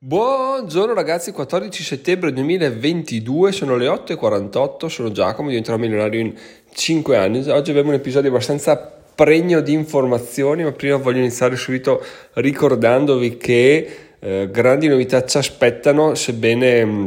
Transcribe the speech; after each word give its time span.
Buongiorno 0.00 0.94
ragazzi, 0.94 1.32
14 1.32 1.82
settembre 1.82 2.32
2022, 2.32 3.50
sono 3.50 3.74
le 3.74 3.88
8.48, 3.88 4.86
sono 4.86 5.10
Giacomo, 5.10 5.48
diventerò 5.48 5.76
milionario 5.76 6.20
in 6.20 6.32
5 6.72 7.16
anni. 7.16 7.40
Oggi 7.50 7.70
abbiamo 7.70 7.88
un 7.88 7.96
episodio 7.96 8.30
abbastanza 8.30 8.76
pregno 8.76 9.60
di 9.60 9.72
informazioni, 9.72 10.62
ma 10.62 10.70
prima 10.70 10.98
voglio 10.98 11.18
iniziare 11.18 11.56
subito 11.56 12.00
ricordandovi 12.34 13.38
che 13.38 13.96
eh, 14.20 14.48
grandi 14.52 14.86
novità 14.86 15.24
ci 15.24 15.36
aspettano, 15.36 16.14
sebbene 16.14 16.84
mm, 16.84 17.04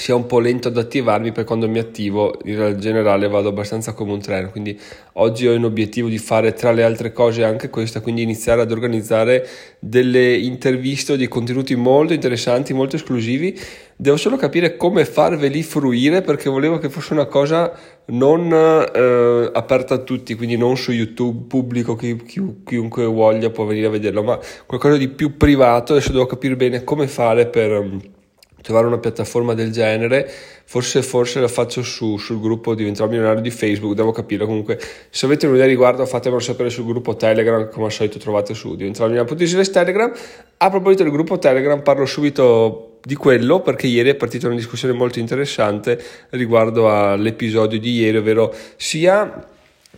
sia 0.00 0.14
un 0.14 0.24
po' 0.24 0.38
lento 0.40 0.68
ad 0.68 0.78
attivarmi 0.78 1.30
perché 1.30 1.44
quando 1.44 1.68
mi 1.68 1.78
attivo 1.78 2.32
in 2.44 2.76
generale 2.78 3.28
vado 3.28 3.50
abbastanza 3.50 3.92
come 3.92 4.12
un 4.12 4.20
treno. 4.20 4.48
Quindi 4.48 4.80
oggi 5.14 5.46
ho 5.46 5.52
in 5.52 5.62
obiettivo 5.62 6.08
di 6.08 6.16
fare 6.16 6.54
tra 6.54 6.72
le 6.72 6.82
altre 6.82 7.12
cose 7.12 7.44
anche 7.44 7.68
questa 7.68 8.00
quindi 8.00 8.22
iniziare 8.22 8.62
ad 8.62 8.72
organizzare 8.72 9.46
delle 9.78 10.34
interviste 10.38 11.18
dei 11.18 11.28
contenuti 11.28 11.74
molto 11.76 12.14
interessanti 12.14 12.72
molto 12.72 12.96
esclusivi. 12.96 13.60
Devo 13.94 14.16
solo 14.16 14.36
capire 14.36 14.78
come 14.78 15.04
farveli 15.04 15.62
fruire 15.62 16.22
perché 16.22 16.48
volevo 16.48 16.78
che 16.78 16.88
fosse 16.88 17.12
una 17.12 17.26
cosa 17.26 17.70
non 18.06 18.50
eh, 18.50 19.50
aperta 19.52 19.94
a 19.94 19.98
tutti 19.98 20.34
quindi 20.34 20.56
non 20.56 20.78
su 20.78 20.92
youtube 20.92 21.46
pubblico 21.46 21.94
chi, 21.94 22.16
chi, 22.24 22.42
chiunque 22.64 23.04
voglia 23.04 23.50
può 23.50 23.66
venire 23.66 23.88
a 23.88 23.90
vederlo 23.90 24.22
ma 24.22 24.38
qualcosa 24.64 24.96
di 24.96 25.08
più 25.08 25.36
privato. 25.36 25.92
Adesso 25.92 26.12
devo 26.12 26.24
capire 26.24 26.56
bene 26.56 26.84
come 26.84 27.06
fare 27.06 27.46
per 27.46 28.18
trovare 28.62 28.86
una 28.86 28.98
piattaforma 28.98 29.54
del 29.54 29.70
genere 29.72 30.30
forse, 30.64 31.02
forse 31.02 31.40
la 31.40 31.48
faccio 31.48 31.82
su, 31.82 32.16
sul 32.16 32.40
gruppo 32.40 32.74
diventerò 32.74 33.08
milionario 33.08 33.40
di 33.40 33.50
Facebook 33.50 33.94
devo 33.94 34.12
capire 34.12 34.44
comunque 34.44 34.78
se 35.10 35.26
avete 35.26 35.46
un'idea 35.46 35.66
riguardo 35.66 36.04
fatemelo 36.06 36.40
sapere 36.40 36.70
sul 36.70 36.84
gruppo 36.84 37.16
Telegram 37.16 37.68
come 37.70 37.86
al 37.86 37.92
solito 37.92 38.18
trovate 38.18 38.54
su 38.54 38.76
diventerò 38.76 39.06
milionario.it 39.06 39.70
Telegram. 39.70 40.12
A 40.58 40.70
proposito 40.70 41.02
del 41.02 41.12
gruppo 41.12 41.38
Telegram 41.38 41.82
parlo 41.82 42.06
subito 42.06 42.98
di 43.02 43.14
quello 43.14 43.60
perché 43.60 43.86
ieri 43.86 44.10
è 44.10 44.14
partita 44.14 44.46
una 44.46 44.56
discussione 44.56 44.92
molto 44.94 45.18
interessante 45.18 46.00
riguardo 46.30 46.90
all'episodio 46.90 47.78
di 47.78 47.92
ieri 47.92 48.18
ovvero 48.18 48.54
sia 48.76 49.48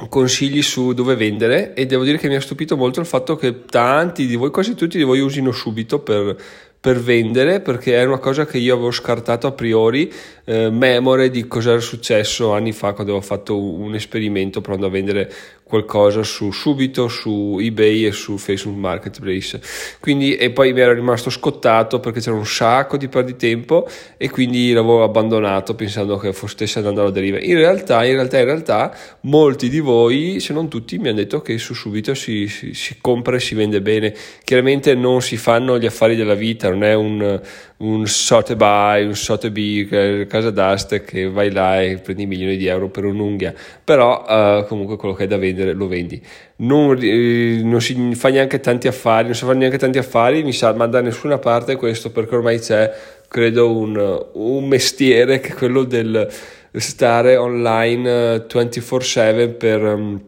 consigli 0.09 0.63
su 0.63 0.95
dove 0.95 1.17
vendere 1.17 1.75
e 1.75 1.85
devo 1.87 2.05
dire 2.05 2.17
che 2.17 2.29
mi 2.29 2.37
ha 2.37 2.41
stupito 2.41 2.77
molto 2.77 3.01
il 3.01 3.07
fatto 3.07 3.37
che 3.37 3.65
tanti 3.67 4.27
di 4.27 4.37
voi, 4.37 4.51
quasi 4.51 4.75
tutti 4.75 4.97
di 4.97 5.03
voi 5.03 5.21
usino 5.21 5.53
subito 5.53 5.99
per, 5.99 6.37
per 6.83 6.99
vendere 6.99 7.61
perché 7.61 7.97
è 7.97 8.03
una 8.03 8.19
cosa 8.19 8.45
che 8.45 8.59
io 8.59 8.75
avevo 8.75 8.91
scartato 8.91 9.47
a 9.47 9.53
priori, 9.53 10.13
eh, 10.45 10.69
memore 10.69 11.31
di 11.31 11.47
cosa 11.47 11.71
era 11.71 11.81
successo 11.81 12.55
anni 12.55 12.73
fa 12.73 12.93
quando 12.93 13.13
avevo 13.13 13.25
fatto 13.25 13.57
un 13.57 13.95
esperimento 13.95 14.61
provando 14.61 14.89
a 14.89 14.91
vendere 14.91 15.33
qualcosa 15.73 16.23
su 16.23 16.51
subito 16.51 17.09
su 17.09 17.57
eBay 17.59 18.05
e 18.05 18.13
su 18.13 18.37
Facebook 18.37 18.77
Marketplace. 18.77 19.59
Quindi 20.01 20.37
e 20.37 20.51
poi 20.51 20.75
mi 20.75 20.81
ero 20.81 20.93
rimasto 20.93 21.31
scottato 21.31 21.99
perché 21.99 22.21
c'era 22.21 22.37
un 22.37 22.45
sacco 22.45 22.99
di 22.99 23.09
tempo 23.37 23.89
e 24.19 24.29
quindi 24.29 24.71
l'avevo 24.73 25.03
abbandonato 25.03 25.75
pensando 25.75 26.19
che 26.19 26.35
stesse 26.47 26.79
andando 26.79 27.01
alla 27.01 27.11
deriva. 27.11 27.41
In 27.41 27.55
realtà, 27.55 28.05
in 28.05 28.13
realtà, 28.13 28.39
in 28.39 28.45
realtà 28.45 28.95
molti 29.21 29.71
di 29.71 29.81
voi, 29.81 30.41
se 30.41 30.53
non 30.53 30.69
tutti, 30.69 30.99
mi 30.99 31.09
hanno 31.09 31.17
detto 31.17 31.41
che 31.41 31.57
su 31.57 31.73
subito 31.73 32.13
si, 32.13 32.49
si, 32.49 32.75
si 32.75 32.99
compra 33.01 33.37
e 33.37 33.41
si 33.41 33.55
vende 33.55 33.81
bene. 33.81 34.15
Chiaramente 34.45 34.95
non 34.95 35.23
si 35.23 35.39
fanno 35.39 35.79
gli 35.79 35.87
affari 35.87 36.17
della 36.17 36.35
vita, 36.35 36.69
non 36.69 36.85
è 36.85 36.93
un, 36.93 37.41
un 37.79 38.07
Sotheby, 38.07 39.05
un 39.07 39.15
Sotheby 39.15 40.27
casa 40.27 40.51
d'aste 40.51 41.03
che 41.03 41.29
vai 41.29 41.51
là 41.51 41.81
e 41.81 41.97
prendi 41.97 42.27
milioni 42.27 42.57
di 42.57 42.67
euro 42.67 42.89
per 42.89 43.05
un'unghia, 43.05 43.55
però 43.83 44.25
uh, 44.27 44.67
comunque 44.67 44.97
quello 44.97 45.15
che 45.15 45.23
hai 45.23 45.29
da 45.29 45.39
vendere 45.39 45.62
lo 45.73 45.87
vendi. 45.87 46.21
Non, 46.57 46.99
eh, 47.01 47.61
non, 47.63 47.81
si 47.81 48.15
fa 48.15 48.29
neanche 48.29 48.61
tanti 48.61 48.89
affari, 48.89 49.27
non 49.27 49.35
si 49.35 49.45
fa 49.45 49.53
neanche 49.53 49.79
tanti 49.79 49.99
affari, 49.99 50.43
mi 50.43 50.53
sa, 50.53 50.73
ma 50.73 50.87
da 50.87 51.01
nessuna 51.01 51.39
parte 51.39 51.77
questo 51.77 52.11
perché 52.11 52.35
ormai 52.35 52.59
c'è, 52.59 52.93
credo, 53.29 53.77
un, 53.77 54.27
un 54.33 54.67
mestiere 54.67 55.41
che 55.41 55.51
è 55.51 55.55
quello 55.55 55.85
del 55.85 56.29
stare 56.75 57.37
online 57.37 58.47
24/7 58.47 59.39
eh, 59.39 59.49
per... 59.49 59.83
Um, 59.83 60.21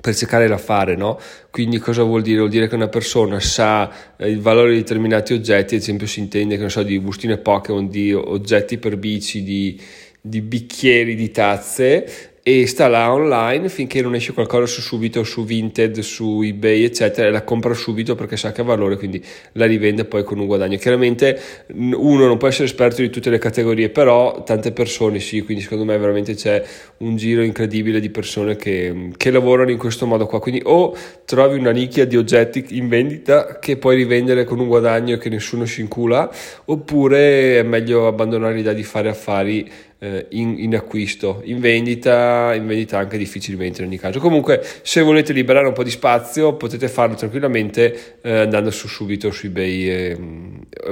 per 0.00 0.14
cercare 0.14 0.46
l'affare, 0.46 0.94
no? 0.94 1.18
Quindi 1.50 1.78
cosa 1.78 2.02
vuol 2.02 2.20
dire? 2.20 2.38
Vuol 2.38 2.50
dire 2.50 2.68
che 2.68 2.74
una 2.74 2.88
persona 2.88 3.40
sa 3.40 3.90
eh, 4.16 4.28
il 4.28 4.40
valore 4.40 4.70
di 4.70 4.76
determinati 4.76 5.32
oggetti, 5.32 5.74
ad 5.74 5.80
esempio 5.80 6.06
si 6.06 6.20
intende 6.20 6.56
che 6.56 6.60
non 6.60 6.70
so, 6.70 6.82
di 6.82 6.98
bustine 7.00 7.38
Pokémon, 7.38 7.88
di 7.88 8.12
oggetti 8.12 8.78
per 8.78 8.98
bici, 8.98 9.42
di, 9.42 9.80
di 10.20 10.40
bicchieri, 10.42 11.14
di 11.14 11.30
tazze 11.30 12.35
e 12.48 12.64
sta 12.68 12.86
là 12.86 13.12
online 13.12 13.68
finché 13.68 14.00
non 14.00 14.14
esce 14.14 14.32
qualcosa 14.32 14.66
su 14.66 14.80
subito 14.80 15.24
su 15.24 15.44
Vinted, 15.44 15.98
su 15.98 16.42
eBay 16.44 16.84
eccetera 16.84 17.26
e 17.26 17.32
la 17.32 17.42
compra 17.42 17.74
subito 17.74 18.14
perché 18.14 18.36
sa 18.36 18.52
che 18.52 18.60
ha 18.60 18.64
valore 18.64 18.96
quindi 18.96 19.20
la 19.54 19.66
rivende 19.66 20.04
poi 20.04 20.22
con 20.22 20.38
un 20.38 20.46
guadagno. 20.46 20.76
Chiaramente 20.76 21.40
uno 21.72 22.24
non 22.24 22.36
può 22.36 22.46
essere 22.46 22.66
esperto 22.66 23.02
di 23.02 23.10
tutte 23.10 23.30
le 23.30 23.38
categorie 23.38 23.88
però 23.88 24.44
tante 24.44 24.70
persone 24.70 25.18
sì 25.18 25.40
quindi 25.40 25.64
secondo 25.64 25.84
me 25.84 25.98
veramente 25.98 26.34
c'è 26.34 26.62
un 26.98 27.16
giro 27.16 27.42
incredibile 27.42 27.98
di 27.98 28.10
persone 28.10 28.54
che, 28.54 29.10
che 29.16 29.32
lavorano 29.32 29.72
in 29.72 29.78
questo 29.78 30.06
modo 30.06 30.26
qua. 30.26 30.38
Quindi 30.38 30.60
o 30.66 30.96
trovi 31.24 31.58
una 31.58 31.72
nicchia 31.72 32.06
di 32.06 32.16
oggetti 32.16 32.64
in 32.76 32.86
vendita 32.86 33.58
che 33.58 33.76
puoi 33.76 33.96
rivendere 33.96 34.44
con 34.44 34.60
un 34.60 34.68
guadagno 34.68 35.16
che 35.16 35.28
nessuno 35.30 35.64
si 35.64 35.80
incula 35.80 36.30
oppure 36.66 37.58
è 37.58 37.62
meglio 37.64 38.06
abbandonare 38.06 38.54
l'idea 38.54 38.72
di 38.72 38.84
fare 38.84 39.08
affari 39.08 39.68
in, 39.98 40.58
in, 40.58 40.74
acquisto, 40.74 41.40
in 41.44 41.60
vendita, 41.60 42.52
in 42.54 42.66
vendita 42.66 42.98
anche 42.98 43.16
difficilmente 43.16 43.80
in 43.80 43.88
ogni 43.88 43.98
caso. 43.98 44.20
Comunque, 44.20 44.62
se 44.82 45.00
volete 45.00 45.32
liberare 45.32 45.66
un 45.66 45.72
po' 45.72 45.82
di 45.82 45.90
spazio, 45.90 46.54
potete 46.54 46.88
farlo 46.88 47.14
tranquillamente 47.14 48.18
eh, 48.20 48.40
andando 48.40 48.70
su 48.70 48.88
subito 48.88 49.30
su 49.30 49.46
eBay 49.46 49.88
e 49.88 50.10
eh, 50.10 50.18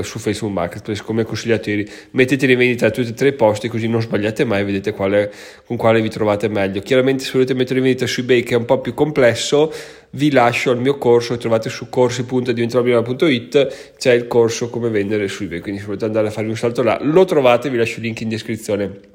su 0.03 0.19
Facebook 0.19 0.53
Marketplace. 0.53 1.03
Come 1.03 1.25
consigliato 1.25 1.71
ieri, 1.71 1.89
metteteli 2.13 2.53
in 2.53 2.59
vendita 2.59 2.87
a 2.87 2.91
tutti 2.91 3.11
e 3.11 3.15
tre 3.15 3.29
i 3.29 3.33
posti, 3.33 3.69
così 3.69 3.89
non 3.89 4.01
sbagliate 4.01 4.45
mai, 4.45 4.65
vedete 4.65 4.93
quale, 4.93 5.33
con 5.65 5.77
quale 5.77 6.01
vi 6.01 6.09
trovate 6.09 6.49
meglio. 6.49 6.81
Chiaramente, 6.81 7.25
se 7.25 7.31
volete 7.33 7.55
mettere 7.55 7.79
in 7.79 7.85
vendita 7.85 8.07
su 8.07 8.21
eBay, 8.21 8.43
che 8.43 8.55
è 8.55 8.57
un 8.57 8.65
po' 8.65 8.81
più 8.81 8.95
complesso, 8.95 9.73
vi 10.11 10.31
lascio 10.31 10.71
il 10.71 10.81
mio 10.81 10.99
corso, 10.99 11.37
trovate 11.37 11.69
su 11.69 11.89
corsi.diventarmilano.it, 11.89 13.95
c'è 13.99 14.13
il 14.13 14.27
corso 14.27 14.71
come 14.71 14.89
vendere 14.89 15.29
su 15.29 15.45
eBay, 15.45 15.61
quindi 15.61 15.81
se 15.81 15.87
volete 15.87 16.05
andare 16.05 16.29
a 16.29 16.31
farvi 16.31 16.51
un 16.51 16.57
salto 16.57 16.83
là, 16.83 16.99
lo 17.03 17.25
trovate, 17.25 17.71
vi 17.71 17.77
lascio 17.77 17.99
il 17.99 18.07
link 18.07 18.21
in 18.21 18.29
descrizione. 18.29 19.14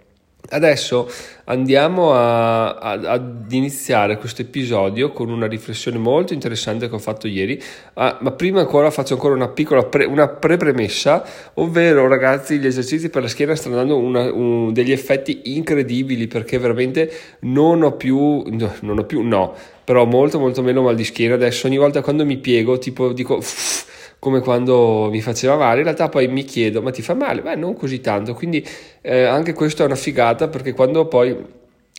Adesso 0.51 1.07
andiamo 1.45 2.13
a, 2.13 2.73
a, 2.75 2.91
ad 2.91 3.51
iniziare 3.51 4.17
questo 4.17 4.41
episodio 4.41 5.11
con 5.11 5.29
una 5.29 5.45
riflessione 5.45 5.99
molto 5.99 6.33
interessante 6.33 6.89
che 6.89 6.95
ho 6.95 6.99
fatto 6.99 7.27
ieri, 7.27 7.61
ah, 7.95 8.17
ma 8.21 8.31
prima 8.31 8.61
ancora 8.61 8.89
faccio 8.89 9.13
ancora 9.13 9.35
una 9.35 9.49
piccola 9.49 9.83
pre, 9.83 10.05
una 10.05 10.27
pre-premessa, 10.27 11.23
ovvero 11.55 12.07
ragazzi 12.07 12.57
gli 12.57 12.65
esercizi 12.65 13.09
per 13.09 13.21
la 13.21 13.27
schiena 13.27 13.55
stanno 13.55 13.75
dando 13.75 13.97
una, 13.97 14.31
un, 14.33 14.73
degli 14.73 14.91
effetti 14.91 15.41
incredibili 15.55 16.25
perché 16.25 16.57
veramente 16.57 17.11
non 17.41 17.83
ho 17.83 17.91
più, 17.91 18.41
no, 18.47 18.73
non 18.79 18.97
ho 18.97 19.03
più, 19.03 19.21
no, 19.21 19.53
però 19.83 20.05
molto 20.05 20.39
molto 20.39 20.63
meno 20.63 20.81
mal 20.81 20.95
di 20.95 21.03
schiena. 21.03 21.35
Adesso 21.35 21.67
ogni 21.67 21.77
volta 21.77 22.01
quando 22.01 22.25
mi 22.25 22.37
piego 22.37 22.79
tipo 22.79 23.13
dico... 23.13 23.35
Uff, 23.35 23.87
come 24.19 24.41
quando 24.41 25.07
mi 25.09 25.21
faceva 25.21 25.55
male, 25.55 25.77
in 25.77 25.83
realtà 25.85 26.09
poi 26.09 26.27
mi 26.27 26.43
chiedo, 26.43 26.81
ma 26.81 26.91
ti 26.91 27.01
fa 27.01 27.13
male? 27.13 27.41
Beh, 27.41 27.55
non 27.55 27.73
così 27.73 28.01
tanto, 28.01 28.33
quindi 28.33 28.65
eh, 29.01 29.23
anche 29.23 29.53
questo 29.53 29.83
è 29.83 29.85
una 29.85 29.95
figata 29.95 30.49
perché 30.49 30.73
quando 30.73 31.07
poi, 31.07 31.35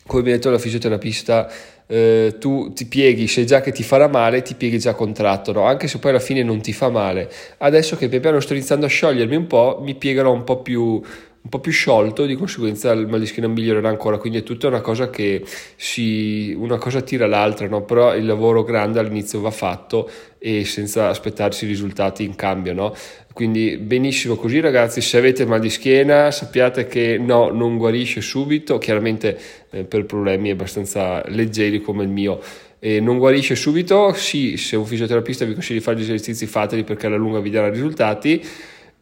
come 0.05 0.21
mi 0.21 0.29
ha 0.29 0.33
detto 0.33 0.51
la 0.51 0.59
fisioterapista, 0.59 1.51
eh, 1.87 2.35
tu 2.39 2.71
ti 2.73 2.85
pieghi, 2.85 3.27
sai 3.27 3.45
già 3.45 3.59
che 3.59 3.71
ti 3.71 3.83
farà 3.83 4.07
male, 4.07 4.43
ti 4.43 4.53
pieghi 4.53 4.79
già 4.79 4.93
contratto, 4.93 5.51
no? 5.51 5.63
anche 5.65 5.87
se 5.87 5.97
poi 5.97 6.11
alla 6.11 6.19
fine 6.19 6.43
non 6.43 6.61
ti 6.61 6.71
fa 6.71 6.89
male. 6.89 7.29
Adesso 7.57 7.97
che 7.97 8.07
pian 8.07 8.21
piano 8.21 8.39
sto 8.39 8.53
iniziando 8.53 8.85
a 8.85 8.89
sciogliermi 8.89 9.35
un 9.35 9.47
po', 9.47 9.79
mi 9.81 9.95
piegherò 9.95 10.31
un 10.31 10.43
po' 10.43 10.61
più 10.61 11.01
un 11.43 11.49
po' 11.49 11.59
più 11.59 11.71
sciolto, 11.71 12.25
di 12.25 12.35
conseguenza 12.35 12.91
il 12.91 13.07
mal 13.07 13.19
di 13.19 13.25
schiena 13.25 13.47
migliorerà 13.47 13.89
ancora, 13.89 14.17
quindi 14.17 14.39
è 14.39 14.43
tutta 14.43 14.67
una 14.67 14.81
cosa 14.81 15.09
che 15.09 15.43
si, 15.75 16.53
una 16.55 16.77
cosa 16.77 17.01
tira 17.01 17.25
l'altra, 17.25 17.67
no? 17.67 17.83
però 17.83 18.15
il 18.15 18.25
lavoro 18.25 18.63
grande 18.63 18.99
all'inizio 18.99 19.41
va 19.41 19.49
fatto 19.49 20.09
e 20.37 20.65
senza 20.65 21.09
aspettarsi 21.09 21.65
risultati 21.65 22.23
in 22.23 22.35
cambio, 22.35 22.73
no? 22.73 22.95
Quindi 23.33 23.77
benissimo 23.77 24.35
così 24.35 24.59
ragazzi, 24.59 25.01
se 25.01 25.17
avete 25.17 25.45
mal 25.45 25.59
di 25.59 25.69
schiena 25.69 26.31
sappiate 26.31 26.85
che 26.85 27.17
no, 27.17 27.49
non 27.49 27.77
guarisce 27.77 28.21
subito, 28.21 28.77
chiaramente 28.77 29.37
eh, 29.71 29.83
per 29.83 30.05
problemi 30.05 30.51
abbastanza 30.51 31.23
leggeri 31.27 31.81
come 31.81 32.03
il 32.03 32.09
mio, 32.09 32.39
e 32.79 32.99
non 32.99 33.19
guarisce 33.19 33.55
subito, 33.55 34.13
sì, 34.13 34.57
se 34.57 34.75
un 34.75 34.85
fisioterapista 34.85 35.45
vi 35.45 35.53
consiglia 35.53 35.77
di 35.77 35.83
fare 35.83 35.97
gli 35.97 36.01
esercizi 36.01 36.45
fateli 36.45 36.83
perché 36.83 37.05
alla 37.05 37.15
lunga 37.15 37.39
vi 37.39 37.51
darà 37.51 37.69
risultati, 37.69 38.43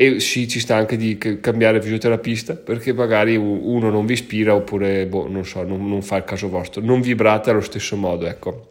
e 0.02 0.22
sì, 0.22 0.48
ci 0.48 0.62
sta 0.62 0.78
anche 0.78 0.96
di 0.96 1.18
cambiare 1.18 1.82
fisioterapista 1.82 2.56
perché 2.56 2.94
magari 2.94 3.36
uno 3.36 3.90
non 3.90 4.06
vi 4.06 4.14
ispira 4.14 4.56
oppure, 4.56 5.06
boh, 5.06 5.28
non 5.28 5.44
so, 5.44 5.64
non, 5.64 5.86
non 5.90 6.02
fa 6.02 6.16
il 6.16 6.24
caso 6.24 6.48
vostro, 6.48 6.82
non 6.82 7.02
vibrate 7.02 7.50
allo 7.50 7.60
stesso 7.60 7.98
modo, 7.98 8.26
ecco. 8.26 8.68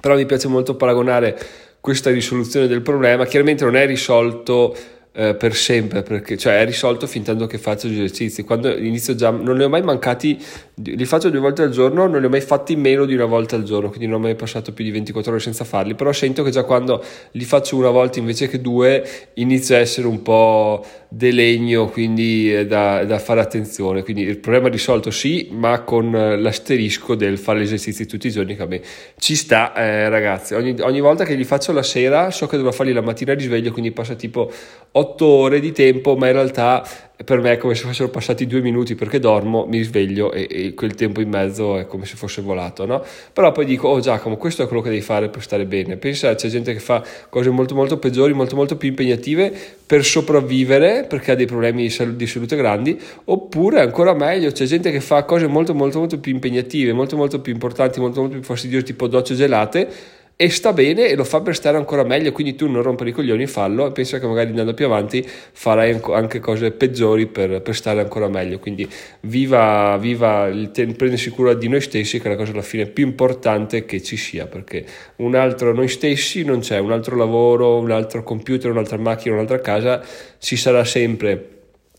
Però 0.00 0.16
mi 0.16 0.24
piace 0.24 0.48
molto 0.48 0.74
paragonare 0.74 1.38
questa 1.78 2.08
risoluzione 2.08 2.68
del 2.68 2.80
problema, 2.80 3.26
chiaramente 3.26 3.64
non 3.64 3.76
è 3.76 3.84
risolto 3.84 4.74
eh, 5.12 5.34
per 5.34 5.54
sempre, 5.54 6.02
perché 6.02 6.38
cioè 6.38 6.60
è 6.60 6.64
risolto 6.64 7.06
fin 7.06 7.22
tanto 7.22 7.46
che 7.46 7.58
faccio 7.58 7.86
gli 7.86 7.96
esercizi. 7.96 8.42
Quando 8.42 8.74
inizio 8.74 9.14
già, 9.14 9.28
non 9.28 9.58
ne 9.58 9.64
ho 9.64 9.68
mai 9.68 9.82
mancati 9.82 10.42
li 10.84 11.04
faccio 11.04 11.30
due 11.30 11.40
volte 11.40 11.62
al 11.62 11.70
giorno, 11.70 12.06
non 12.06 12.20
li 12.20 12.26
ho 12.26 12.28
mai 12.28 12.40
fatti 12.40 12.76
meno 12.76 13.04
di 13.04 13.14
una 13.14 13.24
volta 13.24 13.56
al 13.56 13.62
giorno, 13.62 13.88
quindi 13.88 14.06
non 14.06 14.16
ho 14.16 14.22
mai 14.22 14.34
passato 14.34 14.72
più 14.72 14.84
di 14.84 14.90
24 14.90 15.32
ore 15.32 15.40
senza 15.40 15.64
farli, 15.64 15.94
però 15.94 16.12
sento 16.12 16.42
che 16.42 16.50
già 16.50 16.64
quando 16.64 17.02
li 17.32 17.44
faccio 17.44 17.76
una 17.76 17.90
volta 17.90 18.18
invece 18.18 18.48
che 18.48 18.60
due 18.60 19.04
inizia 19.34 19.76
a 19.76 19.80
essere 19.80 20.06
un 20.06 20.22
po' 20.22 20.84
delegno, 21.08 21.88
quindi 21.88 22.50
è 22.50 22.66
da, 22.66 23.04
da 23.04 23.18
fare 23.18 23.40
attenzione, 23.40 24.02
quindi 24.02 24.22
il 24.22 24.38
problema 24.38 24.68
risolto 24.68 25.10
sì, 25.10 25.48
ma 25.52 25.80
con 25.82 26.10
l'asterisco 26.10 27.14
del 27.14 27.38
fare 27.38 27.60
gli 27.60 27.64
esercizi 27.64 28.06
tutti 28.06 28.26
i 28.26 28.30
giorni 28.30 28.56
che 28.56 28.62
a 28.62 28.66
me 28.66 28.80
ci 29.18 29.34
sta, 29.36 29.74
eh, 29.74 30.08
ragazzi, 30.08 30.54
ogni, 30.54 30.74
ogni 30.80 31.00
volta 31.00 31.24
che 31.24 31.34
li 31.34 31.44
faccio 31.44 31.72
la 31.72 31.82
sera 31.82 32.30
so 32.30 32.46
che 32.46 32.56
dovrò 32.56 32.72
farli 32.72 32.92
la 32.92 33.02
mattina 33.02 33.34
risveglio, 33.34 33.72
quindi 33.72 33.92
passa 33.92 34.14
tipo 34.14 34.50
8 34.92 35.26
ore 35.26 35.60
di 35.60 35.72
tempo, 35.72 36.16
ma 36.16 36.26
in 36.26 36.32
realtà 36.32 36.84
per 37.24 37.40
me 37.40 37.52
è 37.52 37.56
come 37.56 37.74
se 37.74 37.84
fossero 37.84 38.08
passati 38.08 38.46
due 38.46 38.60
minuti 38.60 38.94
perché 38.94 39.18
dormo, 39.18 39.66
mi 39.66 39.82
sveglio 39.82 40.32
e, 40.32 40.46
e, 40.50 40.74
quel 40.74 40.94
tempo 40.94 41.20
in 41.20 41.28
mezzo 41.28 41.76
è 41.78 41.86
come 41.86 42.06
se 42.06 42.16
fosse 42.16 42.42
volato, 42.42 42.86
no? 42.86 43.04
Però 43.32 43.52
poi 43.52 43.64
dico, 43.64 43.88
oh 43.88 44.00
Giacomo, 44.00 44.36
questo 44.36 44.62
è 44.62 44.66
quello 44.66 44.82
che 44.82 44.90
devi 44.90 45.02
fare 45.02 45.28
per 45.28 45.42
stare 45.42 45.64
bene. 45.64 45.96
Pensa, 45.96 46.34
c'è 46.34 46.48
gente 46.48 46.72
che 46.72 46.80
fa 46.80 47.04
cose 47.28 47.50
molto 47.50 47.74
molto 47.74 47.98
peggiori, 47.98 48.32
molto 48.32 48.56
molto 48.56 48.76
più 48.76 48.88
impegnative 48.88 49.52
per 49.86 50.04
sopravvivere 50.04 51.04
perché 51.08 51.32
ha 51.32 51.34
dei 51.34 51.46
problemi 51.46 51.82
di 51.82 52.26
salute 52.26 52.56
grandi, 52.56 52.98
oppure 53.24 53.80
ancora 53.80 54.14
meglio, 54.14 54.50
c'è 54.50 54.64
gente 54.64 54.90
che 54.90 55.00
fa 55.00 55.24
cose 55.24 55.46
molto 55.46 55.74
molto 55.74 55.98
molto 55.98 56.18
più 56.18 56.32
impegnative, 56.32 56.92
molto 56.92 57.16
molto 57.16 57.40
più 57.40 57.52
importanti, 57.52 58.00
molto 58.00 58.20
molto 58.20 58.36
più 58.36 58.44
fastidiose, 58.44 58.84
tipo 58.84 59.06
docce 59.06 59.34
gelate 59.34 60.20
e 60.42 60.50
sta 60.50 60.72
bene 60.72 61.06
e 61.06 61.14
lo 61.14 61.22
fa 61.22 61.40
per 61.40 61.54
stare 61.54 61.76
ancora 61.76 62.02
meglio, 62.02 62.32
quindi 62.32 62.56
tu 62.56 62.68
non 62.68 62.82
rompere 62.82 63.10
i 63.10 63.12
coglioni, 63.12 63.46
fallo 63.46 63.86
e 63.86 63.92
pensa 63.92 64.18
che 64.18 64.26
magari 64.26 64.48
andando 64.48 64.74
più 64.74 64.86
avanti 64.86 65.24
farai 65.24 66.00
anche 66.10 66.40
cose 66.40 66.72
peggiori 66.72 67.28
per, 67.28 67.62
per 67.62 67.76
stare 67.76 68.00
ancora 68.00 68.26
meglio, 68.26 68.58
quindi 68.58 68.84
viva, 69.20 69.96
viva 70.00 70.48
il 70.48 70.70
prendersi 70.96 71.30
cura 71.30 71.54
di 71.54 71.68
noi 71.68 71.80
stessi 71.80 72.18
che 72.18 72.26
è 72.26 72.30
la 72.30 72.36
cosa 72.36 72.50
alla 72.50 72.62
fine 72.62 72.86
più 72.86 73.06
importante 73.06 73.84
che 73.84 74.02
ci 74.02 74.16
sia, 74.16 74.46
perché 74.46 74.84
un 75.18 75.36
altro 75.36 75.72
noi 75.72 75.86
stessi 75.86 76.42
non 76.42 76.58
c'è, 76.58 76.78
un 76.78 76.90
altro 76.90 77.14
lavoro, 77.14 77.78
un 77.78 77.92
altro 77.92 78.24
computer, 78.24 78.68
un'altra 78.68 78.98
macchina, 78.98 79.36
un'altra 79.36 79.60
casa, 79.60 80.02
ci 80.38 80.56
sarà 80.56 80.82
sempre 80.84 81.50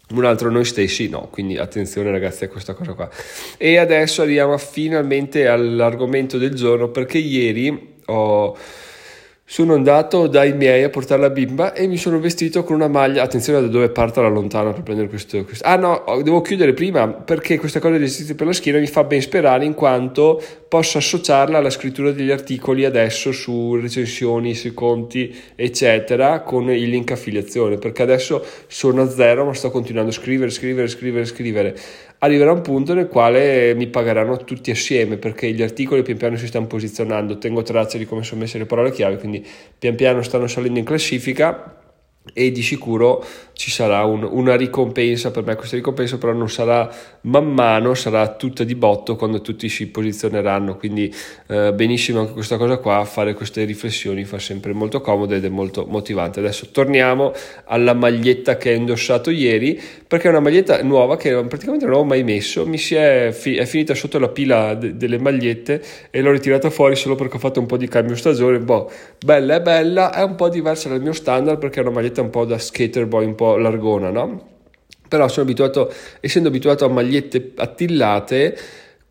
un 0.09 0.25
altro 0.25 0.51
noi 0.51 0.65
stessi. 0.65 1.07
No, 1.07 1.29
quindi 1.31 1.57
attenzione 1.57 2.11
ragazzi 2.11 2.43
a 2.43 2.49
questa 2.49 2.73
cosa 2.73 2.91
qua. 2.91 3.09
E 3.57 3.77
adesso 3.77 4.21
arriviamo 4.21 4.57
finalmente 4.57 5.47
all'argomento 5.47 6.37
del 6.37 6.53
giorno 6.53 6.89
perché 6.89 7.19
ieri 7.19 7.92
ho, 8.05 8.57
sono 9.45 9.75
andato 9.75 10.25
dai 10.25 10.53
miei 10.53 10.83
a 10.83 10.89
portare 10.89 11.21
la 11.21 11.29
bimba 11.29 11.73
e 11.73 11.85
mi 11.85 11.97
sono 11.97 12.19
vestito 12.19 12.63
con 12.63 12.75
una 12.75 12.87
maglia. 12.87 13.21
Attenzione 13.21 13.61
da 13.61 13.67
dove 13.67 13.89
parto 13.89 14.19
la 14.21 14.29
lontana 14.29 14.71
per 14.71 14.81
prendere 14.81 15.09
questo, 15.09 15.43
questo. 15.43 15.63
Ah 15.63 15.75
no, 15.75 16.03
devo 16.23 16.41
chiudere 16.41 16.73
prima 16.73 17.07
perché 17.07 17.59
questa 17.59 17.79
cosa 17.79 17.97
di 17.97 18.05
esercizio 18.05 18.33
per 18.33 18.47
la 18.47 18.53
schiena 18.53 18.79
mi 18.79 18.87
fa 18.87 19.03
ben 19.03 19.21
sperare 19.21 19.65
in 19.65 19.75
quanto 19.75 20.41
posso 20.67 20.97
associarla 20.97 21.59
alla 21.59 21.69
scrittura 21.69 22.11
degli 22.11 22.31
articoli 22.31 22.83
adesso 22.83 23.31
su 23.31 23.75
recensioni, 23.75 24.55
sui 24.55 24.73
conti, 24.73 25.35
eccetera, 25.55 26.41
con 26.41 26.71
il 26.71 26.89
link 26.89 27.11
affiliazione. 27.11 27.77
Perché 27.77 28.01
adesso 28.01 28.43
sono 28.65 29.03
a 29.03 29.09
zero, 29.09 29.45
ma 29.45 29.53
sto 29.53 29.69
continuando 29.69 30.09
a 30.09 30.13
scrivere, 30.13 30.49
scrivere, 30.49 30.87
scrivere, 30.87 31.25
scrivere 31.25 31.75
arriverà 32.23 32.53
un 32.53 32.61
punto 32.61 32.93
nel 32.93 33.07
quale 33.07 33.73
mi 33.75 33.87
pagheranno 33.87 34.37
tutti 34.37 34.71
assieme 34.71 35.17
perché 35.17 35.51
gli 35.51 35.61
articoli 35.61 36.03
pian 36.03 36.17
piano 36.17 36.37
si 36.37 36.47
stanno 36.47 36.67
posizionando, 36.67 37.37
tengo 37.37 37.61
traccia 37.63 37.97
di 37.97 38.05
come 38.05 38.23
sono 38.23 38.41
messe 38.41 38.57
le 38.57 38.65
parole 38.65 38.91
chiave, 38.91 39.17
quindi 39.17 39.45
pian 39.77 39.95
piano 39.95 40.21
stanno 40.21 40.47
salendo 40.47 40.79
in 40.79 40.85
classifica 40.85 41.82
e 42.31 42.51
di 42.51 42.61
sicuro 42.61 43.23
ci 43.53 43.69
sarà 43.69 44.03
un, 44.03 44.27
una 44.29 44.55
ricompensa 44.55 45.31
per 45.31 45.43
me. 45.43 45.55
Questa 45.55 45.75
ricompensa 45.75 46.17
però 46.17 46.33
non 46.33 46.49
sarà 46.49 46.89
man 47.21 47.53
mano 47.53 47.93
sarà 47.93 48.33
tutta 48.35 48.63
di 48.63 48.75
botto 48.75 49.15
quando 49.15 49.41
tutti 49.41 49.69
si 49.69 49.87
posizioneranno. 49.87 50.77
Quindi 50.77 51.13
eh, 51.47 51.73
benissimo 51.73 52.21
anche 52.21 52.33
questa 52.33 52.57
cosa 52.57 52.77
qua 52.77 53.03
fare 53.05 53.33
queste 53.33 53.63
riflessioni 53.65 54.23
fa 54.23 54.39
sempre 54.39 54.73
molto 54.73 55.01
comodo 55.01 55.35
ed 55.35 55.45
è 55.45 55.49
molto 55.49 55.85
motivante. 55.87 56.39
Adesso 56.39 56.69
torniamo 56.71 57.33
alla 57.65 57.93
maglietta 57.93 58.57
che 58.57 58.71
ho 58.71 58.75
indossato 58.75 59.29
ieri 59.29 59.79
perché 60.07 60.27
è 60.27 60.31
una 60.31 60.39
maglietta 60.39 60.81
nuova 60.81 61.17
che 61.17 61.33
praticamente 61.45 61.85
non 61.85 61.95
ho 61.95 62.03
mai 62.03 62.23
messo. 62.23 62.65
Mi 62.65 62.77
si 62.77 62.95
è, 62.95 63.29
fi- 63.31 63.55
è 63.55 63.65
finita 63.65 63.93
sotto 63.93 64.17
la 64.17 64.29
pila 64.29 64.73
de- 64.73 64.97
delle 64.97 65.19
magliette 65.19 65.81
e 66.09 66.21
l'ho 66.21 66.31
ritirata 66.31 66.69
fuori 66.69 66.95
solo 66.95 67.15
perché 67.15 67.35
ho 67.35 67.39
fatto 67.39 67.59
un 67.59 67.65
po' 67.65 67.77
di 67.77 67.87
cambio 67.87 68.15
stagione. 68.15 68.59
Boh, 68.59 68.89
bella 69.23 69.55
è 69.55 69.61
bella 69.61 70.13
è 70.13 70.23
un 70.23 70.35
po' 70.35 70.49
diversa 70.49 70.89
dal 70.89 71.01
mio 71.01 71.13
standard 71.13 71.59
perché 71.59 71.79
è 71.79 71.83
una 71.83 71.91
maglietta 71.91 72.12
un 72.21 72.29
po' 72.29 72.45
da 72.45 72.57
skater 72.57 73.05
boy, 73.05 73.25
un 73.25 73.35
po' 73.35 73.57
largona, 73.57 74.09
no? 74.09 74.51
Però 75.07 75.27
sono 75.27 75.45
abituato, 75.45 75.91
essendo 76.19 76.49
abituato 76.49 76.85
a 76.85 76.89
magliette 76.89 77.51
attillate, 77.55 78.57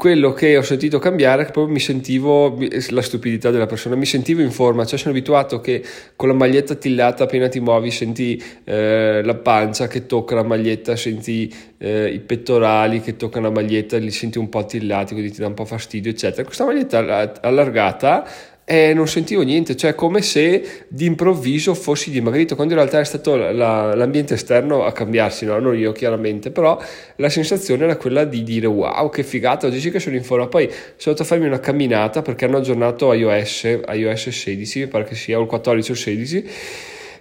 quello 0.03 0.33
che 0.33 0.57
ho 0.57 0.63
sentito 0.63 0.99
cambiare 0.99 1.43
è 1.43 1.45
che 1.45 1.53
proprio 1.53 1.73
mi 1.73 1.79
sentivo 1.79 2.59
la 2.91 3.03
stupidità 3.03 3.51
della 3.51 3.67
persona, 3.67 3.95
mi 3.95 4.05
sentivo 4.05 4.41
in 4.41 4.51
forma, 4.51 4.85
cioè 4.85 4.99
sono 4.99 5.15
abituato 5.15 5.61
che 5.61 5.81
con 6.17 6.27
la 6.27 6.35
maglietta 6.35 6.73
attillata 6.73 7.23
appena 7.23 7.47
ti 7.47 7.61
muovi 7.61 7.93
senti 7.93 8.43
eh, 8.65 9.21
la 9.23 9.35
pancia 9.37 9.87
che 9.87 10.07
tocca 10.07 10.35
la 10.35 10.43
maglietta, 10.43 10.97
senti 10.97 11.55
eh, 11.79 12.09
i 12.09 12.19
pettorali 12.19 13.01
che 13.01 13.17
toccano 13.17 13.47
la 13.47 13.53
maglietta, 13.53 13.97
li 13.99 14.11
senti 14.11 14.39
un 14.39 14.49
po' 14.49 14.59
attillati, 14.59 15.13
quindi 15.13 15.31
ti 15.31 15.41
dà 15.41 15.47
un 15.47 15.55
po' 15.55 15.67
fastidio, 15.67 16.11
eccetera. 16.11 16.43
Questa 16.43 16.65
maglietta 16.65 17.39
allargata 17.41 18.27
e 18.73 18.95
non 18.95 19.07
sentivo 19.07 19.43
niente, 19.43 19.77
cioè 19.77 19.95
come 19.95 20.23
se 20.23 20.87
d'improvviso 20.89 21.75
fossi 21.75 22.11
dimagrito, 22.11 22.55
quando 22.55 22.73
in 22.73 22.79
realtà 22.79 23.01
è 23.01 23.05
stato 23.05 23.37
la, 23.37 23.95
l'ambiente 23.95 24.33
esterno 24.33 24.87
a 24.87 24.93
cambiarsi, 24.93 25.45
no? 25.45 25.59
non 25.59 25.77
io 25.77 25.93
chiaramente, 25.93 26.51
però 26.51 26.83
la 27.17 27.29
sensazione 27.29 27.85
era 27.85 27.97
quella 27.97 28.25
di 28.25 28.43
dire 28.43 28.67
wow 28.67 29.11
che 29.11 29.25
figata, 29.25 29.67
oggi 29.67 29.79
sì 29.79 29.91
che 29.91 30.01
sono 30.01 30.17
in 30.17 30.25
forma, 30.25 30.47
poi 30.47 30.71
sono 30.71 31.15
andato 31.15 31.21
a 31.23 31.25
farmi 31.27 31.45
una 31.45 31.61
camminata 31.61 32.23
perché 32.23 32.47
hanno 32.47 32.57
aggiornato 32.57 33.13
iOS, 33.13 33.81
iOS 33.93 34.29
16, 34.31 34.79
mi 34.79 34.87
pare 34.87 35.05
che 35.05 35.17
sia 35.17 35.39
o 35.39 35.43
il 35.43 35.49
14 35.49 35.91
o 35.91 35.93
il 35.95 36.01
16, 36.01 36.51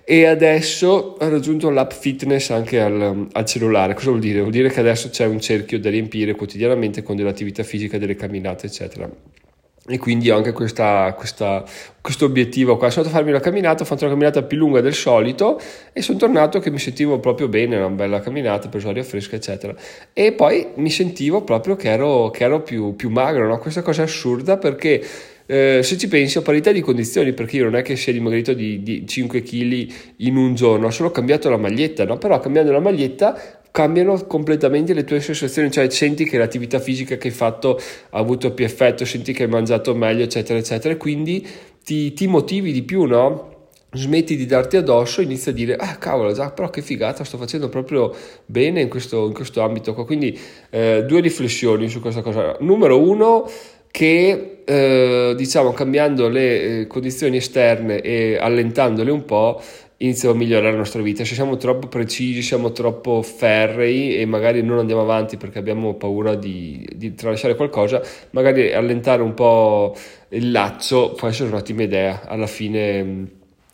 e 0.06 0.26
adesso 0.28 1.18
ha 1.20 1.28
raggiunto 1.28 1.70
l'app 1.70 1.92
fitness 1.92 2.52
anche 2.52 2.80
al, 2.80 3.28
al, 3.30 3.46
cellulare. 3.46 3.94
Cosa 3.94 4.08
vuol 4.08 4.22
dire? 4.22 4.40
Vuol 4.40 4.52
dire 4.52 4.70
che 4.70 4.80
adesso 4.80 5.10
c'è 5.10 5.26
un 5.26 5.42
cerchio 5.42 5.82
da 5.82 5.90
riempire 5.90 6.34
quotidianamente 6.34 7.04
con 7.04 7.18
dell'attività 7.18 7.64
fisica, 7.64 7.98
delle 7.98 8.16
camminate, 8.16 8.68
eccetera 8.68 9.40
e 9.88 9.98
quindi 9.98 10.30
ho 10.30 10.38
anche 10.38 10.52
questa, 10.52 11.14
questa, 11.18 11.64
questo 12.02 12.26
obiettivo 12.26 12.78
qua. 12.78 12.92
Sono 12.92 13.06
andato 13.06 13.16
a 13.16 13.20
farmi 13.20 13.32
una 13.36 13.40
camminata, 13.44 13.82
ho 13.82 13.86
fatto 13.86 14.04
una 14.04 14.14
camminata 14.14 14.44
più 14.44 14.58
lunga 14.58 14.80
del 14.80 14.94
solito 14.94 15.60
e 15.92 16.02
sono 16.04 16.20
tornato 16.20 16.60
che 16.60 16.70
mi 16.70 16.78
sentivo 16.78 17.20
proprio 17.20 17.48
bene, 17.48 17.78
una 17.78 17.90
bella 17.90 18.20
camminata, 18.20 18.70
preso 18.70 18.90
aria 18.90 19.04
fresca, 19.04 19.36
eccetera. 19.36 19.74
E 20.14 20.34
poi 20.34 20.68
mi 20.76 20.92
sentivo 20.92 21.44
proprio 21.44 21.76
che 21.76 21.90
ero, 21.90 22.30
che 22.30 22.44
ero 22.44 22.62
più, 22.62 22.96
più, 22.96 23.10
magro, 23.10 23.48
no? 23.48 23.58
questa 23.58 23.82
cosa 23.82 24.04
è 24.04 24.06
assurda 24.06 24.58
perché 24.58 25.04
eh, 25.48 25.80
se 25.82 25.98
ci 25.98 26.08
pensi 26.08 26.38
a 26.38 26.42
parità 26.42 26.72
di 26.72 26.82
condizioni, 26.82 27.34
perché 27.34 27.58
io 27.58 27.64
non 27.64 27.76
è 27.76 27.82
che 27.82 27.96
sia 27.96 28.14
dimagrito 28.14 28.54
di, 28.54 28.84
di 28.84 29.08
5 29.08 29.42
kg 29.42 29.94
in 30.18 30.38
un 30.38 30.54
giorno, 30.54 30.88
ho 30.88 30.92
solo 30.92 31.10
cambiato 31.10 31.50
la 31.50 31.58
maglietta, 31.58 32.06
no? 32.06 32.20
però 32.20 32.40
cambiando 32.40 32.72
la 32.72 32.80
maglietta 32.80 33.61
cambiano 33.72 34.26
completamente 34.26 34.94
le 34.94 35.04
tue 35.04 35.20
sensazioni, 35.22 35.72
cioè 35.72 35.90
senti 35.90 36.26
che 36.26 36.38
l'attività 36.38 36.80
fisica 36.80 37.16
che 37.16 37.30
hai 37.30 37.34
fatto 37.34 37.80
ha 38.10 38.18
avuto 38.20 38.54
più 38.54 38.66
effetto, 38.66 39.06
senti 39.06 39.34
che 39.34 39.44
hai 39.44 39.50
mangiato 39.50 39.96
meglio, 39.96 40.24
eccetera, 40.24 40.60
eccetera, 40.60 40.96
quindi 40.98 41.48
ti, 41.84 42.14
ti 42.14 42.28
motivi 42.28 42.72
di 42.72 42.84
più, 42.84 43.06
no? 43.06 43.50
Smetti 43.94 44.38
di 44.38 44.46
darti 44.46 44.78
addosso 44.78 45.20
e 45.20 45.26
inizi 45.26 45.50
a 45.50 45.52
dire, 45.52 45.76
ah 45.76 45.98
cavolo, 45.98 46.32
già, 46.32 46.52
però 46.52 46.70
che 46.70 46.82
figata, 46.82 47.26
sto 47.26 47.38
facendo 47.38 47.68
proprio 47.68 48.16
bene 48.46 48.80
in 48.82 48.88
questo, 48.88 49.26
in 49.28 49.34
questo 49.34 49.62
ambito 49.62 49.94
qua. 49.94 50.06
Quindi 50.06 50.38
eh, 50.70 51.04
due 51.06 51.20
riflessioni 51.20 51.90
su 51.90 52.00
questa 52.00 52.22
cosa. 52.22 52.56
Numero 52.62 53.02
uno, 53.02 53.50
che 53.92 54.62
eh, 54.64 55.34
diciamo 55.36 55.74
cambiando 55.74 56.30
le 56.30 56.82
eh, 56.82 56.88
condizioni 56.88 57.38
esterne 57.38 58.00
e 58.00 58.38
allentandole 58.40 59.12
un 59.12 59.26
po' 59.26 59.62
iniziamo 60.02 60.34
a 60.34 60.38
migliorare 60.38 60.72
la 60.72 60.78
nostra 60.78 61.02
vita. 61.02 61.24
Se 61.24 61.34
siamo 61.34 61.58
troppo 61.58 61.88
precisi, 61.88 62.42
siamo 62.42 62.72
troppo 62.72 63.22
ferrei 63.22 64.18
e 64.18 64.26
magari 64.26 64.62
non 64.62 64.80
andiamo 64.80 65.02
avanti 65.02 65.38
perché 65.38 65.60
abbiamo 65.60 65.94
paura 65.96 66.36
di, 66.36 66.88
di 66.96 67.14
tralasciare 67.14 67.56
qualcosa, 67.56 68.02
magari 68.32 68.74
allentare 68.74 69.22
un 69.22 69.34
po' 69.34 69.96
il 70.30 70.52
laccio 70.52 71.14
può 71.14 71.28
essere 71.28 71.50
un'ottima 71.50 71.84
idea. 71.84 72.22
Alla 72.26 72.48
fine 72.48 73.04
mm, 73.04 73.24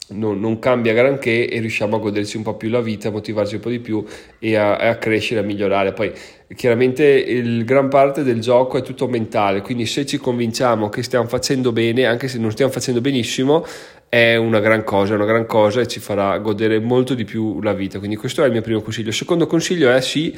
non, 0.09 0.39
non, 0.39 0.59
cambia 0.59 0.93
granché 0.93 1.49
e 1.49 1.59
riusciamo 1.59 1.95
a 1.95 1.99
goderci 1.99 2.37
un 2.37 2.43
po' 2.43 2.55
più 2.55 2.69
la 2.69 2.81
vita, 2.81 3.07
a 3.07 3.11
motivarci 3.11 3.55
un 3.55 3.61
po' 3.61 3.69
di 3.69 3.79
più 3.79 4.03
e 4.39 4.55
a, 4.55 4.75
a 4.75 4.95
crescere, 4.95 5.39
a 5.39 5.43
migliorare. 5.43 5.93
Poi 5.93 6.11
chiaramente 6.55 7.05
il 7.05 7.65
gran 7.65 7.89
parte 7.89 8.23
del 8.23 8.39
gioco 8.39 8.77
è 8.77 8.81
tutto 8.81 9.07
mentale, 9.07 9.61
quindi 9.61 9.85
se 9.85 10.05
ci 10.05 10.17
convinciamo 10.17 10.89
che 10.89 11.03
stiamo 11.03 11.27
facendo 11.27 11.71
bene, 11.71 12.05
anche 12.05 12.27
se 12.27 12.37
non 12.37 12.51
stiamo 12.51 12.71
facendo 12.71 13.01
benissimo, 13.01 13.65
è 14.09 14.35
una 14.35 14.59
gran 14.59 14.83
cosa, 14.83 15.13
è 15.13 15.15
una 15.15 15.25
gran 15.25 15.45
cosa 15.45 15.81
e 15.81 15.87
ci 15.87 15.99
farà 15.99 16.37
godere 16.37 16.79
molto 16.79 17.13
di 17.13 17.25
più 17.25 17.61
la 17.61 17.73
vita. 17.73 17.99
Quindi 17.99 18.15
questo 18.15 18.43
è 18.43 18.45
il 18.45 18.51
mio 18.51 18.61
primo 18.61 18.81
consiglio. 18.81 19.09
Il 19.09 19.15
secondo 19.15 19.47
consiglio 19.47 19.91
è 19.91 20.01
sì, 20.01 20.35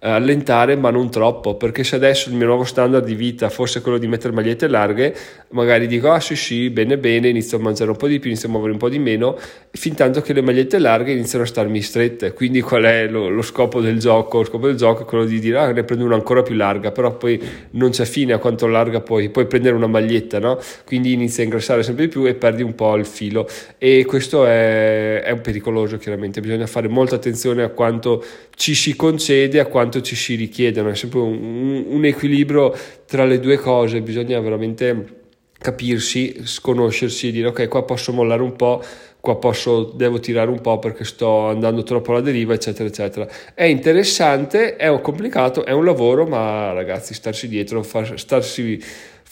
allentare 0.00 0.76
ma 0.76 0.90
non 0.90 1.10
troppo 1.10 1.56
perché 1.56 1.84
se 1.84 1.96
adesso 1.96 2.28
il 2.30 2.34
mio 2.34 2.46
nuovo 2.46 2.64
standard 2.64 3.04
di 3.04 3.14
vita 3.14 3.48
fosse 3.50 3.80
quello 3.80 3.98
di 3.98 4.06
mettere 4.06 4.32
magliette 4.32 4.66
larghe 4.66 5.14
magari 5.50 5.86
dico 5.86 6.10
ah 6.10 6.20
sì 6.20 6.36
sì 6.36 6.70
bene 6.70 6.96
bene 6.96 7.28
inizio 7.28 7.58
a 7.58 7.60
mangiare 7.60 7.90
un 7.90 7.96
po' 7.96 8.06
di 8.06 8.18
più 8.18 8.30
inizio 8.30 8.48
a 8.48 8.52
muovere 8.52 8.72
un 8.72 8.78
po' 8.78 8.88
di 8.88 8.98
meno 8.98 9.36
fin 9.72 9.94
tanto 9.94 10.20
che 10.20 10.32
le 10.32 10.40
magliette 10.40 10.78
larghe 10.78 11.12
iniziano 11.12 11.44
a 11.44 11.46
starmi 11.46 11.80
strette. 11.80 12.32
Quindi 12.32 12.60
qual 12.60 12.82
è 12.84 13.06
lo, 13.06 13.28
lo 13.28 13.42
scopo 13.42 13.80
del 13.80 13.98
gioco? 13.98 14.38
Lo 14.38 14.44
scopo 14.44 14.66
del 14.66 14.76
gioco 14.76 15.02
è 15.02 15.04
quello 15.04 15.24
di 15.24 15.38
dire 15.38 15.58
ah 15.58 15.72
ne 15.72 15.84
prendo 15.84 16.04
una 16.04 16.16
ancora 16.16 16.42
più 16.42 16.54
larga 16.54 16.90
però 16.90 17.16
poi 17.16 17.40
non 17.72 17.90
c'è 17.90 18.04
fine 18.04 18.32
a 18.32 18.38
quanto 18.38 18.66
larga 18.66 19.00
puoi, 19.00 19.28
puoi 19.30 19.46
prendere 19.46 19.76
una 19.76 19.86
maglietta 19.86 20.38
no? 20.38 20.58
quindi 20.84 21.12
inizi 21.12 21.40
a 21.40 21.44
ingrassare 21.44 21.82
sempre 21.82 22.06
di 22.06 22.10
più 22.10 22.26
e 22.26 22.34
perdi 22.34 22.62
un 22.62 22.74
po' 22.74 22.96
il 22.96 23.06
filo. 23.06 23.48
E 23.78 24.04
questo 24.06 24.46
è, 24.46 25.22
è 25.22 25.36
pericoloso 25.36 25.96
chiaramente. 25.98 26.40
Bisogna 26.40 26.66
fare 26.66 26.88
molta 26.88 27.14
attenzione 27.14 27.62
a 27.62 27.68
quanto 27.68 28.24
ci 28.56 28.74
si 28.74 28.96
concede 28.96 29.60
a 29.60 29.66
quanto 29.66 29.89
quanto 29.90 30.00
ci 30.02 30.14
si 30.14 30.36
richiedono, 30.36 30.90
è 30.90 30.94
sempre 30.94 31.18
un, 31.18 31.84
un 31.88 32.04
equilibrio 32.04 32.72
tra 33.06 33.24
le 33.24 33.40
due 33.40 33.56
cose, 33.56 34.00
bisogna 34.00 34.38
veramente 34.38 35.18
capirsi, 35.58 36.40
sconoscersi 36.44 37.30
dire 37.32 37.48
ok 37.48 37.68
qua 37.68 37.82
posso 37.82 38.12
mollare 38.12 38.40
un 38.40 38.54
po', 38.54 38.82
qua 39.20 39.36
posso, 39.36 39.92
devo 39.94 40.20
tirare 40.20 40.48
un 40.48 40.60
po' 40.60 40.78
perché 40.78 41.04
sto 41.04 41.48
andando 41.48 41.82
troppo 41.82 42.12
alla 42.12 42.20
deriva, 42.20 42.54
eccetera, 42.54 42.88
eccetera. 42.88 43.28
È 43.52 43.64
interessante, 43.64 44.76
è 44.76 45.00
complicato, 45.00 45.64
è 45.64 45.72
un 45.72 45.84
lavoro, 45.84 46.24
ma 46.24 46.72
ragazzi, 46.72 47.12
starsi 47.12 47.48
dietro, 47.48 47.82
far, 47.82 48.18
starsi 48.18 48.80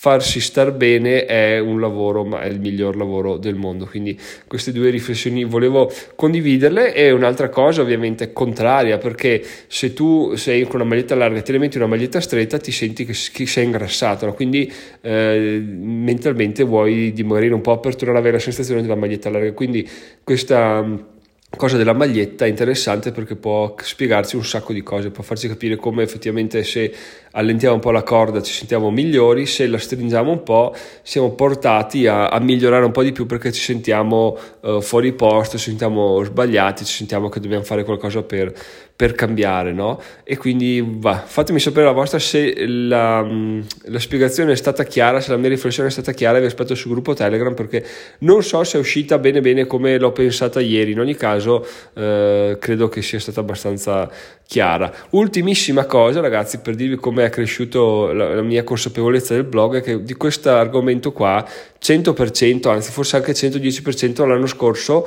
farsi 0.00 0.38
star 0.38 0.70
bene 0.70 1.24
è 1.24 1.58
un 1.58 1.80
lavoro, 1.80 2.24
ma 2.24 2.42
è 2.42 2.46
il 2.46 2.60
miglior 2.60 2.94
lavoro 2.94 3.36
del 3.36 3.56
mondo. 3.56 3.84
Quindi 3.84 4.16
queste 4.46 4.70
due 4.70 4.90
riflessioni 4.90 5.42
volevo 5.42 5.90
condividerle 6.14 6.94
e 6.94 7.10
un'altra 7.10 7.48
cosa 7.48 7.82
ovviamente 7.82 8.32
contraria, 8.32 8.96
perché 8.98 9.44
se 9.66 9.94
tu 9.94 10.36
sei 10.36 10.62
con 10.68 10.76
una 10.80 10.88
maglietta 10.90 11.16
larga 11.16 11.40
e 11.40 11.42
ti 11.42 11.58
metti 11.58 11.78
una 11.78 11.88
maglietta 11.88 12.20
stretta 12.20 12.58
ti 12.58 12.70
senti 12.70 13.04
che, 13.04 13.12
sei 13.12 13.64
ingrassato, 13.64 14.26
no? 14.26 14.34
quindi 14.34 14.72
eh, 15.00 15.60
mentalmente 15.64 16.62
vuoi 16.62 17.12
dimagrire 17.12 17.54
un 17.54 17.60
po' 17.60 17.80
per 17.80 17.96
tornare 17.96 18.18
ad 18.18 18.24
avere 18.24 18.36
la 18.36 18.42
sensazione 18.42 18.82
della 18.82 18.94
maglietta 18.94 19.30
larga. 19.30 19.52
Quindi 19.52 19.88
questa 20.22 21.16
cosa 21.58 21.76
della 21.76 21.92
maglietta 21.92 22.46
è 22.46 22.48
interessante 22.48 23.12
perché 23.12 23.34
può 23.34 23.74
spiegarci 23.76 24.36
un 24.36 24.44
sacco 24.44 24.72
di 24.72 24.82
cose, 24.82 25.10
può 25.10 25.22
farci 25.22 25.48
capire 25.48 25.76
come 25.76 26.04
effettivamente 26.04 26.62
se 26.62 26.94
allentiamo 27.32 27.74
un 27.74 27.80
po' 27.80 27.90
la 27.90 28.02
corda 28.02 28.40
ci 28.40 28.52
sentiamo 28.52 28.90
migliori, 28.90 29.44
se 29.44 29.66
la 29.66 29.76
stringiamo 29.76 30.30
un 30.30 30.42
po' 30.44 30.74
siamo 31.02 31.32
portati 31.32 32.06
a, 32.06 32.28
a 32.28 32.38
migliorare 32.38 32.84
un 32.84 32.92
po' 32.92 33.02
di 33.02 33.12
più 33.12 33.26
perché 33.26 33.52
ci 33.52 33.60
sentiamo 33.60 34.38
uh, 34.60 34.80
fuori 34.80 35.12
posto, 35.12 35.58
ci 35.58 35.64
sentiamo 35.64 36.22
sbagliati, 36.22 36.84
ci 36.84 36.94
sentiamo 36.94 37.28
che 37.28 37.40
dobbiamo 37.40 37.64
fare 37.64 37.84
qualcosa 37.84 38.22
per, 38.22 38.54
per 38.98 39.12
cambiare, 39.12 39.72
no? 39.72 40.02
E 40.24 40.36
quindi 40.36 40.84
va, 40.84 41.22
fatemi 41.24 41.60
sapere 41.60 41.86
la 41.86 41.92
vostra 41.92 42.18
se 42.18 42.66
la, 42.66 43.22
mm, 43.22 43.60
la, 43.84 44.00
spiegazione 44.00 44.50
è 44.50 44.56
stata 44.56 44.82
chiara, 44.82 45.20
se 45.20 45.30
la 45.30 45.36
mia 45.36 45.50
riflessione 45.50 45.88
è 45.88 45.92
stata 45.92 46.10
chiara, 46.10 46.40
vi 46.40 46.46
aspetto 46.46 46.74
sul 46.74 46.90
gruppo 46.90 47.14
Telegram 47.14 47.54
perché 47.54 47.86
non 48.22 48.42
so 48.42 48.64
se 48.64 48.76
è 48.76 48.80
uscita 48.80 49.18
bene 49.18 49.40
bene 49.40 49.66
come 49.66 49.98
l'ho 49.98 50.10
pensata 50.10 50.58
ieri, 50.58 50.90
in 50.90 50.98
ogni 50.98 51.14
caso 51.14 51.64
eh, 51.94 52.56
credo 52.58 52.88
che 52.88 53.00
sia 53.00 53.20
stata 53.20 53.38
abbastanza 53.38 54.10
chiara. 54.44 54.92
Ultimissima 55.10 55.84
cosa 55.84 56.18
ragazzi 56.18 56.58
per 56.58 56.74
dirvi 56.74 56.96
come 56.96 57.24
è 57.24 57.30
cresciuto 57.30 58.12
la, 58.12 58.34
la 58.34 58.42
mia 58.42 58.64
consapevolezza 58.64 59.32
del 59.32 59.44
blog 59.44 59.76
è 59.76 59.80
che 59.80 60.02
di 60.02 60.14
questo 60.14 60.50
argomento 60.50 61.12
qua 61.12 61.46
100%, 61.80 62.68
anzi 62.68 62.90
forse 62.90 63.14
anche 63.14 63.30
110% 63.30 64.26
l'anno 64.26 64.46
scorso 64.46 65.06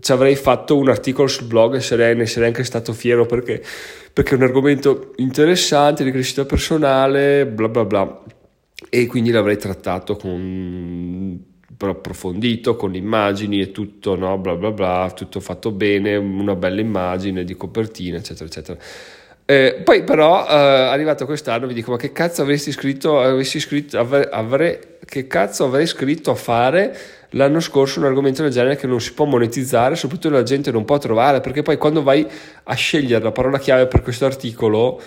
ci 0.00 0.12
avrei 0.12 0.34
fatto 0.36 0.76
un 0.76 0.88
articolo 0.88 1.28
sul 1.28 1.46
blog 1.46 1.76
e 1.76 1.80
sarei, 1.80 2.16
ne 2.16 2.26
sarei 2.26 2.48
anche 2.48 2.64
stato 2.64 2.92
fiero 2.92 3.26
perché, 3.26 3.62
perché 4.12 4.32
è 4.32 4.36
un 4.36 4.42
argomento 4.42 5.12
interessante 5.16 6.04
di 6.04 6.10
crescita 6.10 6.44
personale, 6.44 7.46
bla 7.46 7.68
bla 7.68 7.84
bla. 7.84 8.22
E 8.88 9.06
quindi 9.06 9.30
l'avrei 9.30 9.58
trattato 9.58 10.16
con 10.16 11.48
approfondito 11.88 12.76
con 12.76 12.94
immagini 12.94 13.60
e 13.60 13.70
tutto, 13.70 14.16
no? 14.16 14.36
bla 14.38 14.54
bla 14.54 14.70
bla, 14.70 15.12
tutto 15.14 15.40
fatto 15.40 15.70
bene, 15.70 16.16
una 16.16 16.54
bella 16.54 16.80
immagine 16.80 17.44
di 17.44 17.54
copertina, 17.54 18.18
eccetera, 18.18 18.46
eccetera. 18.46 18.78
Eh, 19.50 19.80
poi 19.82 20.04
però, 20.04 20.46
eh, 20.46 20.54
arrivato 20.54 21.26
quest'anno, 21.26 21.66
vi 21.66 21.74
dico, 21.74 21.90
ma 21.90 21.96
che 21.96 22.12
cazzo 22.12 22.42
avresti 22.42 22.70
scritto, 22.70 23.20
avresti 23.20 23.58
scritto 23.58 23.98
avrei, 23.98 24.24
avrei, 24.30 24.78
che 25.04 25.26
cazzo 25.26 25.64
avrei 25.64 25.88
scritto 25.88 26.30
a 26.30 26.36
fare 26.36 26.96
l'anno 27.30 27.58
scorso 27.58 27.98
un 27.98 28.06
argomento 28.06 28.42
del 28.42 28.52
genere 28.52 28.76
che 28.76 28.86
non 28.86 29.00
si 29.00 29.12
può 29.12 29.24
monetizzare, 29.24 29.96
soprattutto 29.96 30.32
la 30.32 30.44
gente 30.44 30.70
non 30.70 30.84
può 30.84 30.98
trovare, 30.98 31.40
perché 31.40 31.62
poi 31.62 31.78
quando 31.78 32.04
vai 32.04 32.24
a 32.62 32.74
scegliere 32.74 33.24
la 33.24 33.32
parola 33.32 33.58
chiave 33.58 33.88
per 33.88 34.02
questo 34.02 34.24
articolo, 34.24 35.00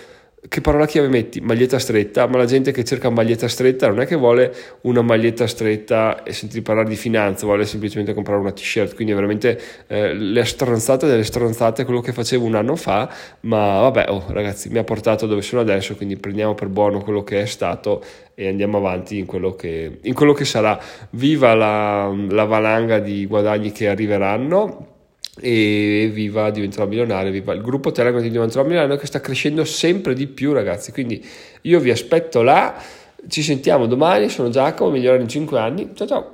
che 0.46 0.60
parola 0.60 0.84
chiave 0.86 1.08
metti? 1.08 1.40
Maglietta 1.40 1.78
stretta, 1.78 2.26
ma 2.26 2.36
la 2.36 2.44
gente 2.44 2.70
che 2.70 2.84
cerca 2.84 3.08
maglietta 3.08 3.48
stretta 3.48 3.88
non 3.88 4.00
è 4.00 4.06
che 4.06 4.14
vuole 4.14 4.54
una 4.82 5.00
maglietta 5.00 5.46
stretta 5.46 6.22
e 6.22 6.32
sentire 6.34 6.60
parlare 6.60 6.88
di 6.88 6.96
finanza, 6.96 7.46
vuole 7.46 7.64
semplicemente 7.64 8.12
comprare 8.12 8.40
una 8.40 8.52
t-shirt, 8.52 8.94
quindi 8.94 9.12
è 9.12 9.14
veramente 9.14 9.58
eh, 9.86 10.12
le 10.12 10.44
stronzate 10.44 11.06
delle 11.06 11.24
stronzate 11.24 11.84
quello 11.84 12.00
che 12.00 12.12
facevo 12.12 12.44
un 12.44 12.56
anno 12.56 12.76
fa, 12.76 13.10
ma 13.40 13.80
vabbè, 13.80 14.06
oh, 14.08 14.24
ragazzi, 14.28 14.68
mi 14.68 14.78
ha 14.78 14.84
portato 14.84 15.26
dove 15.26 15.40
sono 15.40 15.62
adesso, 15.62 15.96
quindi 15.96 16.16
prendiamo 16.16 16.54
per 16.54 16.68
buono 16.68 17.00
quello 17.00 17.24
che 17.24 17.40
è 17.40 17.46
stato 17.46 18.04
e 18.34 18.46
andiamo 18.46 18.76
avanti 18.78 19.18
in 19.18 19.26
quello 19.26 19.54
che, 19.54 19.98
in 20.02 20.12
quello 20.12 20.34
che 20.34 20.44
sarà. 20.44 20.78
Viva 21.10 21.54
la, 21.54 22.14
la 22.28 22.44
valanga 22.44 22.98
di 22.98 23.24
guadagni 23.26 23.72
che 23.72 23.88
arriveranno 23.88 24.93
e 25.40 26.10
viva 26.12 26.50
diventerò 26.50 26.86
milionario 26.86 27.32
viva 27.32 27.52
il 27.52 27.62
gruppo 27.62 27.90
Telegram 27.90 28.22
di 28.22 28.30
diventerò 28.30 28.62
milionario 28.62 28.96
che 28.96 29.06
sta 29.06 29.20
crescendo 29.20 29.64
sempre 29.64 30.14
di 30.14 30.26
più 30.26 30.52
ragazzi. 30.52 30.92
Quindi 30.92 31.24
io 31.62 31.80
vi 31.80 31.90
aspetto 31.90 32.42
là. 32.42 32.80
Ci 33.26 33.42
sentiamo 33.42 33.86
domani 33.86 34.28
sono 34.28 34.50
Giacomo 34.50 34.90
migliorare 34.90 35.22
in 35.22 35.28
5 35.28 35.58
anni. 35.58 35.90
Ciao 35.94 36.06
ciao 36.06 36.33